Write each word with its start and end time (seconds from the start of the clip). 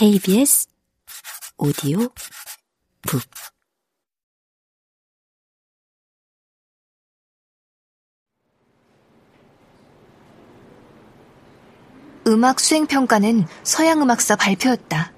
KBS 0.00 0.66
오디오 1.58 1.98
북 3.02 3.20
음악 12.26 12.60
수행 12.60 12.86
평가는 12.86 13.44
서양 13.62 14.00
음악사 14.00 14.36
발표였다. 14.36 15.12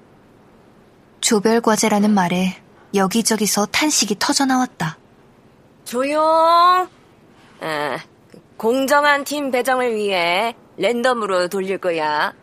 조별 1.21 1.61
과제라는 1.61 2.11
말에 2.11 2.61
여기저기서 2.93 3.67
탄식이 3.67 4.17
터져 4.19 4.43
나왔다. 4.43 4.97
조용! 5.85 6.21
아, 7.61 7.99
공정한 8.57 9.23
팀 9.23 9.49
배정을 9.49 9.95
위해 9.95 10.53
랜덤으로 10.75 11.47
돌릴 11.47 11.77
거야. 11.77 12.33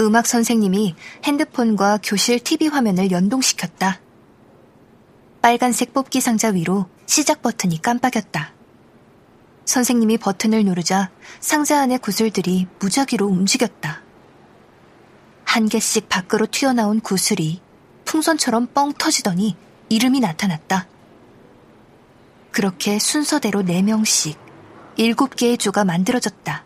음악 0.00 0.26
선생님이 0.26 0.94
핸드폰과 1.24 1.98
교실 2.02 2.40
TV 2.40 2.68
화면을 2.68 3.10
연동시켰다. 3.10 4.00
빨간색 5.42 5.92
뽑기 5.92 6.20
상자 6.20 6.48
위로 6.48 6.86
시작 7.04 7.42
버튼이 7.42 7.82
깜빡였다. 7.82 8.54
선생님이 9.66 10.18
버튼을 10.18 10.64
누르자 10.64 11.10
상자 11.40 11.80
안의 11.82 11.98
구슬들이 11.98 12.66
무작위로 12.78 13.26
움직였다. 13.26 14.02
한 15.44 15.68
개씩 15.68 16.08
밖으로 16.08 16.46
튀어나온 16.46 17.00
구슬이 17.00 17.60
풍선처럼 18.06 18.68
뻥 18.72 18.92
터지더니 18.94 19.56
이름이 19.90 20.20
나타났다. 20.20 20.88
그렇게 22.52 22.98
순서대로 22.98 23.62
4명씩 23.62 24.36
7개의 24.96 25.58
조가 25.58 25.84
만들어졌다. 25.84 26.64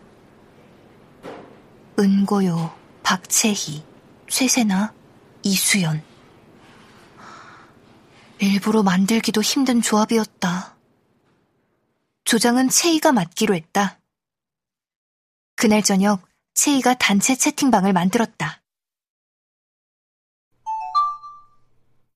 은고요, 1.99 2.84
박채희, 3.05 3.85
최세나, 4.27 4.91
이수연. 5.43 6.03
일부러 8.39 8.81
만들기도 8.81 9.43
힘든 9.43 9.83
조합이었다. 9.83 10.75
조장은 12.23 12.69
채희가 12.69 13.11
맡기로 13.11 13.53
했다. 13.53 13.99
그날 15.55 15.83
저녁 15.83 16.27
채희가 16.55 16.95
단체 16.95 17.35
채팅방을 17.35 17.93
만들었다. 17.93 18.63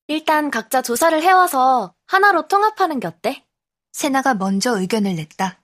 일단 0.08 0.50
각자 0.50 0.82
조사를 0.82 1.22
해와서 1.22 1.94
하나로 2.08 2.48
통합하는 2.48 3.00
게 3.00 3.06
어때? 3.06 3.46
세나가 3.92 4.34
먼저 4.34 4.80
의견을 4.80 5.16
냈다. 5.16 5.62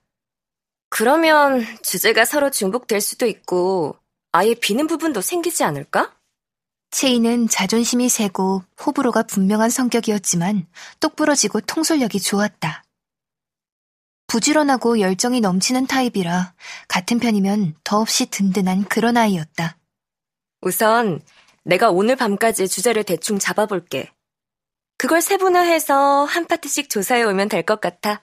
그러면 0.88 1.64
주제가 1.82 2.24
서로 2.24 2.52
중복될 2.52 3.00
수도 3.00 3.26
있고 3.26 3.98
아예 4.36 4.52
비는 4.52 4.86
부분도 4.86 5.22
생기지 5.22 5.64
않을까? 5.64 6.14
채이는 6.90 7.48
자존심이 7.48 8.10
세고 8.10 8.64
호불호가 8.84 9.22
분명한 9.22 9.70
성격이었지만 9.70 10.66
똑부러지고 11.00 11.62
통솔력이 11.62 12.20
좋았다. 12.20 12.84
부지런하고 14.26 15.00
열정이 15.00 15.40
넘치는 15.40 15.86
타입이라 15.86 16.52
같은 16.86 17.18
편이면 17.18 17.76
더없이 17.82 18.26
든든한 18.26 18.84
그런 18.84 19.16
아이였다. 19.16 19.78
우선 20.60 21.22
내가 21.64 21.90
오늘 21.90 22.14
밤까지 22.14 22.68
주제를 22.68 23.04
대충 23.04 23.38
잡아볼게. 23.38 24.12
그걸 24.98 25.22
세분화해서 25.22 26.26
한 26.26 26.46
파트씩 26.46 26.90
조사해 26.90 27.22
오면 27.22 27.48
될 27.48 27.62
것 27.64 27.80
같아. 27.80 28.22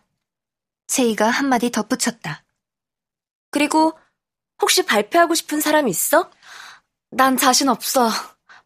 채이가 0.86 1.28
한마디 1.28 1.72
덧붙였다. 1.72 2.44
그리고 3.50 3.97
혹시 4.62 4.84
발표하고 4.86 5.36
싶은 5.36 5.62
사람 5.62 5.88
있어? 5.88 6.30
난 7.12 7.38
자신 7.38 7.70
없어. 7.70 8.09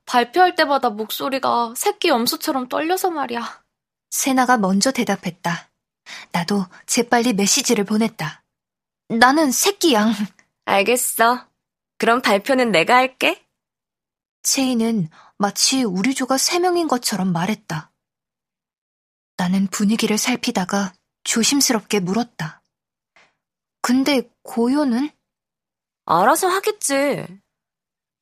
발표할 0.05 0.55
때마다 0.55 0.89
목소리가 0.89 1.73
새끼 1.75 2.07
염소처럼 2.07 2.69
떨려서 2.69 3.09
말이야. 3.09 3.63
세나가 4.09 4.58
먼저 4.58 4.92
대답했다. 4.92 5.70
나도 6.31 6.65
재빨리 6.86 7.33
메시지를 7.33 7.83
보냈다. 7.83 8.43
나는 9.09 9.52
새끼 9.52 9.93
양. 9.93 10.14
알겠어. 10.65 11.48
그럼 11.98 12.21
발표는 12.21 12.71
내가 12.71 12.95
할게. 12.95 13.45
채이는 14.43 15.09
마치 15.37 15.83
우리 15.83 16.15
조가 16.15 16.37
세 16.37 16.59
명인 16.59 16.87
것처럼 16.87 17.33
말했다. 17.33 17.92
나는 19.36 19.67
분위기를 19.67 20.17
살피다가 20.17 20.93
조심스럽게 21.23 21.99
물었다. 21.99 22.61
근데 23.81 24.30
고요는? 24.43 25.09
알아서 26.09 26.47
하겠지. 26.47 27.25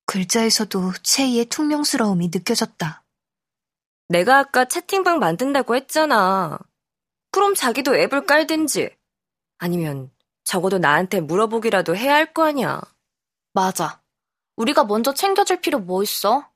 글자에서도 0.08 0.94
채이의 1.04 1.46
퉁명스러움이 1.46 2.30
느껴졌다. 2.34 3.04
내가 4.10 4.40
아까 4.40 4.66
채팅방 4.66 5.20
만든다고 5.20 5.76
했잖아. 5.76 6.58
그럼 7.32 7.54
자기도 7.54 7.96
앱을 7.96 8.26
깔든지. 8.26 8.90
아니면 9.60 10.12
적어도 10.44 10.80
나한테 10.80 11.22
물어보기라도 11.22 11.96
해야 11.96 12.16
할 12.16 12.34
거 12.34 12.44
아니야. 12.46 12.82
맞아. 13.54 14.02
우리가 14.56 14.84
먼저 14.86 15.14
챙겨줄 15.14 15.62
필요 15.62 15.80
뭐 15.80 16.02
있어? 16.02 16.50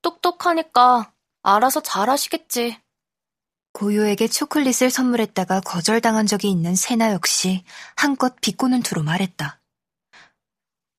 똑똑하니까 0.00 1.12
알아서 1.42 1.82
잘하시겠지. 1.82 2.80
고요에게 3.74 4.28
초콜릿을 4.28 4.90
선물했다가 4.90 5.60
거절당한 5.60 6.26
적이 6.26 6.50
있는 6.50 6.74
세나 6.74 7.12
역시 7.12 7.62
한껏 7.96 8.40
비꼬는 8.40 8.82
투로 8.82 9.02
말했다. 9.02 9.61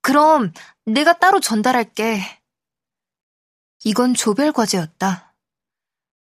그럼 0.03 0.51
내가 0.85 1.17
따로 1.17 1.39
전달할게. 1.39 2.21
이건 3.85 4.13
조별 4.13 4.51
과제였다. 4.51 5.33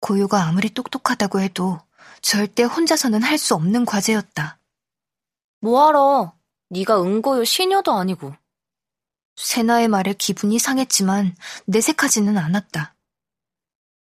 고요가 0.01 0.45
아무리 0.45 0.69
똑똑하다고 0.69 1.41
해도 1.41 1.81
절대 2.21 2.65
혼자서는 2.65 3.23
할 3.23 3.39
수 3.39 3.55
없는 3.55 3.87
과제였다. 3.87 4.61
뭐하러? 5.61 6.37
네가 6.69 7.03
은고요 7.03 7.45
시녀도 7.45 7.93
아니고. 7.93 8.35
세나의 9.37 9.89
말에 9.89 10.13
기분이 10.13 10.59
상했지만 10.59 11.35
내색하지는 11.65 12.37
않았다. 12.37 12.95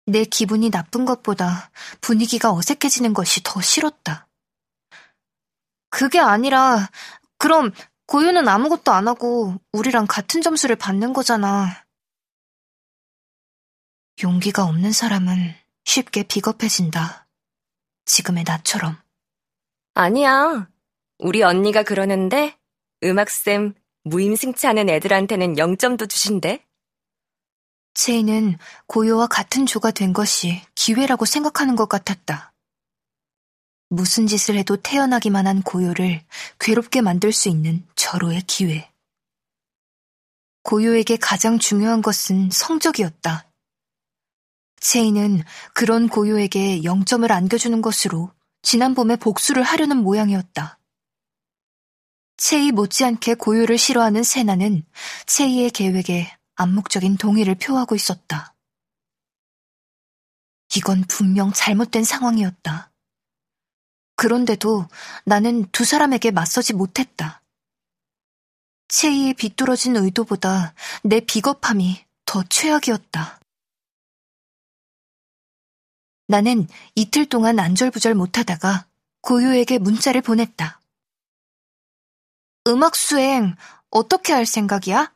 내 0.04 0.24
기분이 0.24 0.70
나쁜 0.70 1.06
것보다 1.06 1.70
분위기가 2.02 2.52
어색해지는 2.52 3.14
것이 3.14 3.40
더 3.42 3.62
싫었다. 3.62 4.28
그게 5.88 6.20
아니라, 6.20 6.90
그럼 7.38 7.72
고유는 8.06 8.46
아무것도 8.48 8.92
안 8.92 9.08
하고 9.08 9.54
우리랑 9.72 10.06
같은 10.08 10.40
점수를 10.40 10.76
받는 10.76 11.12
거잖아. 11.12 11.84
용기가 14.22 14.64
없는 14.64 14.92
사람은 14.92 15.54
쉽게 15.84 16.22
비겁해진다. 16.22 17.28
지금의 18.04 18.44
나처럼. 18.44 18.96
아니야. 19.94 20.68
우리 21.18 21.42
언니가 21.42 21.82
그러는데 21.82 22.58
음악쌤 23.02 23.74
무임승차 24.04 24.68
하는 24.68 24.88
애들한테는 24.88 25.54
0점도 25.54 26.08
주신대. 26.08 26.64
체이는 27.94 28.58
고요와 28.86 29.26
같은 29.26 29.66
조가 29.66 29.90
된 29.90 30.12
것이 30.12 30.62
기회라고 30.74 31.24
생각하는 31.24 31.76
것 31.76 31.88
같았다. 31.88 32.52
무슨 33.88 34.26
짓을 34.26 34.56
해도 34.56 34.76
태어나기만 34.76 35.46
한 35.46 35.62
고요를 35.62 36.24
괴롭게 36.58 37.00
만들 37.00 37.32
수 37.32 37.48
있는 37.48 37.86
절호의 37.94 38.42
기회. 38.42 38.90
고요에게 40.62 41.16
가장 41.16 41.58
중요한 41.60 42.02
것은 42.02 42.50
성적이었다. 42.50 43.48
체이는 44.80 45.42
그런 45.72 46.08
고요에게 46.08 46.80
0점을 46.80 47.30
안겨주는 47.30 47.80
것으로 47.80 48.32
지난 48.62 48.94
봄에 48.94 49.16
복수를 49.16 49.62
하려는 49.62 49.98
모양이었다. 49.98 50.80
체이 52.36 52.72
못지않게 52.72 53.34
고요를 53.34 53.78
싫어하는 53.78 54.24
세나는 54.24 54.84
체이의 55.26 55.70
계획에 55.70 56.36
암묵적인 56.56 57.16
동의를 57.16 57.54
표하고 57.54 57.94
있었다. 57.94 58.54
이건 60.74 61.04
분명 61.04 61.52
잘못된 61.52 62.02
상황이었다. 62.02 62.90
그런데도 64.16 64.88
나는 65.24 65.66
두 65.70 65.84
사람에게 65.84 66.30
맞서지 66.30 66.72
못했다. 66.72 67.42
체이의 68.88 69.34
비뚤어진 69.34 69.96
의도보다 69.96 70.74
내 71.02 71.20
비겁함이 71.20 72.04
더 72.24 72.42
최악이었다. 72.42 73.40
나는 76.28 76.66
이틀 76.94 77.26
동안 77.26 77.58
안절부절 77.58 78.14
못하다가 78.14 78.86
고요에게 79.20 79.78
문자를 79.78 80.22
보냈다. 80.22 80.80
음악 82.68 82.96
수행 82.96 83.54
어떻게 83.90 84.32
할 84.32 84.46
생각이야? 84.46 85.14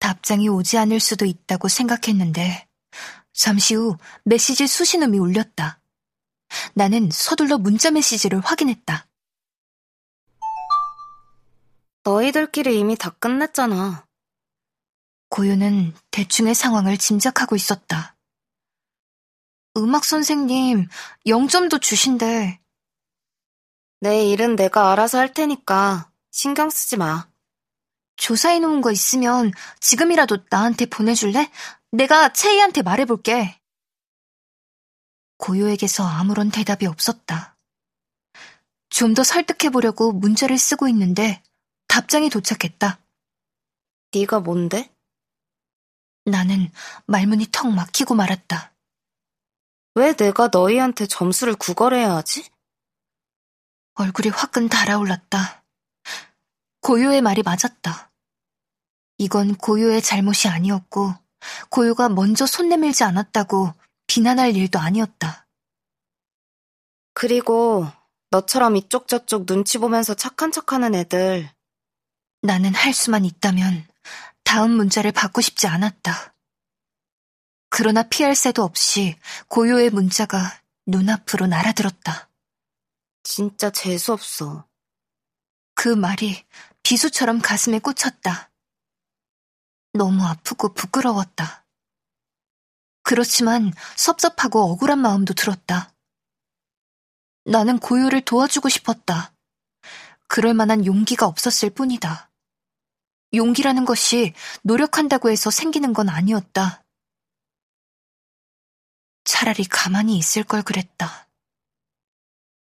답장이 0.00 0.48
오지 0.48 0.78
않을 0.78 0.98
수도 0.98 1.24
있다고 1.24 1.68
생각했는데 1.68 2.66
잠시 3.32 3.74
후 3.74 3.96
메시지 4.24 4.66
수신음이 4.66 5.18
울렸다. 5.18 5.81
나는 6.74 7.10
서둘러 7.10 7.58
문자 7.58 7.90
메시지를 7.90 8.40
확인했다. 8.40 9.06
너희들끼리 12.04 12.78
이미 12.78 12.96
다 12.96 13.10
끝냈잖아. 13.10 14.06
고유는 15.28 15.94
대충의 16.10 16.54
상황을 16.54 16.98
짐작하고 16.98 17.56
있었다. 17.56 18.16
음악 19.76 20.04
선생님, 20.04 20.88
0점도 21.26 21.80
주신대. 21.80 22.60
내 24.00 24.26
일은 24.26 24.56
내가 24.56 24.92
알아서 24.92 25.18
할 25.18 25.32
테니까 25.32 26.10
신경 26.30 26.68
쓰지 26.68 26.96
마. 26.96 27.28
조사해 28.16 28.58
놓은 28.58 28.80
거 28.80 28.90
있으면 28.92 29.52
지금이라도 29.80 30.38
나한테 30.50 30.86
보내줄래? 30.86 31.50
내가 31.92 32.32
채이한테 32.32 32.82
말해볼게. 32.82 33.61
고요에게서 35.42 36.04
아무런 36.06 36.50
대답이 36.50 36.86
없었다. 36.86 37.56
좀 38.90 39.14
더 39.14 39.24
설득해보려고 39.24 40.12
문자를 40.12 40.56
쓰고 40.56 40.86
있는데 40.88 41.42
답장이 41.88 42.30
도착했다. 42.30 43.00
네가 44.14 44.40
뭔데? 44.40 44.94
나는 46.24 46.70
말문이 47.06 47.48
턱 47.50 47.68
막히고 47.72 48.14
말았다. 48.14 48.72
왜 49.96 50.14
내가 50.14 50.48
너희한테 50.52 51.06
점수를 51.06 51.56
구걸해야 51.56 52.14
하지? 52.14 52.48
얼굴이 53.94 54.28
화끈 54.28 54.68
달아올랐다. 54.68 55.64
고요의 56.82 57.20
말이 57.20 57.42
맞았다. 57.42 58.12
이건 59.18 59.56
고요의 59.56 60.02
잘못이 60.02 60.48
아니었고, 60.48 61.14
고요가 61.68 62.08
먼저 62.08 62.46
손 62.46 62.68
내밀지 62.68 63.04
않았다고 63.04 63.74
비난할 64.12 64.54
일도 64.54 64.78
아니었다. 64.78 65.48
그리고 67.14 67.86
너처럼 68.28 68.76
이쪽 68.76 69.08
저쪽 69.08 69.46
눈치 69.46 69.78
보면서 69.78 70.12
착한 70.12 70.52
척하는 70.52 70.94
애들 70.94 71.48
나는 72.42 72.74
할 72.74 72.92
수만 72.92 73.24
있다면 73.24 73.88
다음 74.44 74.72
문자를 74.72 75.12
받고 75.12 75.40
싶지 75.40 75.66
않았다. 75.66 76.34
그러나 77.70 78.02
피할 78.02 78.34
새도 78.34 78.62
없이 78.62 79.16
고요의 79.48 79.88
문자가 79.88 80.60
눈앞으로 80.84 81.46
날아들었다. 81.46 82.28
진짜 83.22 83.70
재수없어. 83.70 84.68
그 85.74 85.88
말이 85.88 86.44
비수처럼 86.82 87.40
가슴에 87.40 87.78
꽂혔다. 87.78 88.50
너무 89.94 90.22
아프고 90.26 90.74
부끄러웠다. 90.74 91.61
그렇지만 93.12 93.74
섭섭하고 93.94 94.72
억울한 94.72 94.98
마음도 94.98 95.34
들었다. 95.34 95.92
나는 97.44 97.78
고요를 97.78 98.22
도와주고 98.22 98.70
싶었다. 98.70 99.34
그럴 100.28 100.54
만한 100.54 100.86
용기가 100.86 101.26
없었을 101.26 101.68
뿐이다. 101.68 102.30
용기라는 103.34 103.84
것이 103.84 104.32
노력한다고 104.62 105.28
해서 105.28 105.50
생기는 105.50 105.92
건 105.92 106.08
아니었다. 106.08 106.86
차라리 109.24 109.64
가만히 109.64 110.16
있을 110.16 110.42
걸 110.42 110.62
그랬다. 110.62 111.28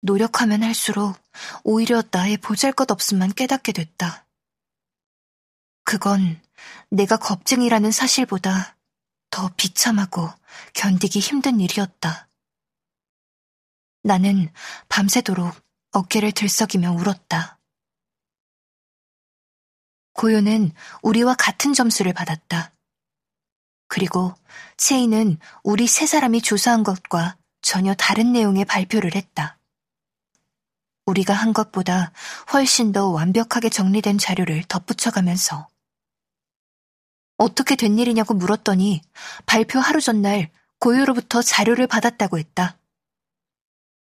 노력하면 0.01 0.61
할수록 0.61 1.17
오히려 1.63 2.03
나의 2.11 2.37
보잘 2.37 2.73
것 2.73 2.91
없음만 2.91 3.33
깨닫게 3.33 3.71
됐다. 3.71 4.27
그건 5.83 6.39
내가 6.91 7.17
겁쟁이라는 7.17 7.91
사실보다 7.91 8.76
더 9.37 9.51
비참하고 9.55 10.31
견디기 10.73 11.19
힘든 11.19 11.59
일이었다. 11.59 12.27
나는 14.01 14.51
밤새도록 14.89 15.53
어깨를 15.91 16.31
들썩이며 16.31 16.93
울었다. 16.93 17.59
고요는 20.13 20.71
우리와 21.03 21.35
같은 21.35 21.73
점수를 21.73 22.13
받았다. 22.13 22.73
그리고 23.87 24.33
채이는 24.75 25.37
우리 25.61 25.85
세 25.85 26.07
사람이 26.07 26.41
조사한 26.41 26.81
것과 26.81 27.37
전혀 27.61 27.93
다른 27.93 28.31
내용의 28.31 28.65
발표를 28.65 29.13
했다. 29.13 29.59
우리가 31.05 31.35
한 31.35 31.53
것보다 31.53 32.11
훨씬 32.53 32.91
더 32.91 33.09
완벽하게 33.09 33.69
정리된 33.69 34.17
자료를 34.17 34.63
덧붙여가면서 34.63 35.67
어떻게 37.37 37.75
된 37.75 37.97
일이냐고 37.97 38.33
물었더니 38.33 39.01
발표 39.45 39.79
하루 39.79 40.01
전날 40.01 40.51
고요로부터 40.79 41.41
자료를 41.41 41.87
받았다고 41.87 42.37
했다. 42.37 42.77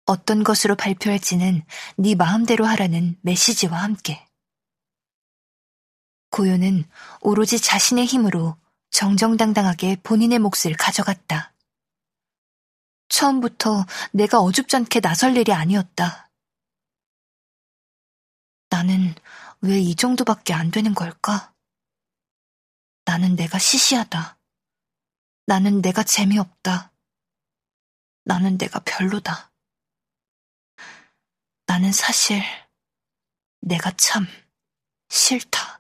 어떤 0.07 0.45
것으로 0.45 0.77
발표할지는 0.77 1.63
네 1.97 2.15
마음대로 2.15 2.67
하라는 2.67 3.17
메시지와 3.23 3.83
함께. 3.83 4.27
고요는 6.31 6.85
오로지 7.21 7.61
자신의 7.61 8.07
힘으로 8.07 8.57
정정당당하게 8.91 9.97
본인의 10.03 10.41
몫을 10.41 10.75
가져갔다. 10.79 11.53
처음부터 13.09 13.87
내가 14.13 14.41
어줍잖게 14.41 15.01
나설 15.01 15.37
일이 15.37 15.53
아니었다. 15.53 16.31
나는 18.71 19.15
왜 19.61 19.79
이 19.81 19.95
정도밖에 19.95 20.53
안 20.53 20.71
되는 20.71 20.95
걸까? 20.95 21.54
나는 23.05 23.37
내가 23.37 23.59
시시하다. 23.59 24.39
나는 25.47 25.83
내가 25.83 26.03
재미없다. 26.03 26.93
나는 28.25 28.56
내가 28.56 28.81
별로다. 28.81 29.53
나는 31.67 31.93
사실 31.93 32.43
내가 33.61 33.91
참 33.93 34.27
싫다. 35.09 35.74